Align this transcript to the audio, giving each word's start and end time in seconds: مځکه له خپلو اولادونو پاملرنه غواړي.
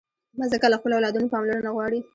مځکه 0.39 0.67
له 0.69 0.77
خپلو 0.79 0.95
اولادونو 0.97 1.31
پاملرنه 1.33 1.69
غواړي. 1.75 1.99